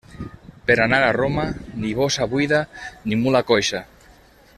Per 0.69 0.77
anar 0.85 1.01
a 1.07 1.11
Roma, 1.17 1.43
ni 1.83 1.91
bossa 1.99 2.27
buida 2.31 2.63
ni 3.11 3.21
mula 3.25 3.43
coixa. 3.53 3.83